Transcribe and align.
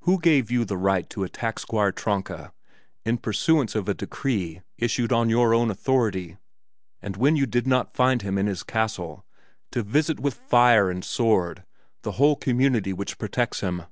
"Who 0.00 0.18
gave 0.18 0.50
you 0.50 0.64
the 0.64 0.76
right 0.76 1.08
to 1.10 1.22
attack 1.22 1.60
Squire 1.60 1.92
Tronka 1.92 2.52
in 3.04 3.18
pursuance 3.18 3.76
of 3.76 3.88
a 3.88 3.94
decree 3.94 4.62
issued 4.78 5.12
on 5.12 5.28
your 5.30 5.54
own 5.54 5.70
authority, 5.70 6.38
and, 7.00 7.16
when 7.16 7.36
you 7.36 7.46
did 7.46 7.68
not 7.68 7.94
find 7.94 8.20
him 8.22 8.36
in 8.36 8.48
his 8.48 8.64
castle, 8.64 9.24
to 9.70 9.84
visit 9.84 10.18
with 10.18 10.34
fire 10.34 10.90
and 10.90 11.04
sword 11.04 11.62
the 12.02 12.10
whole 12.18 12.34
community 12.34 12.92
which 12.92 13.16
protects 13.16 13.60
him?" 13.60 13.84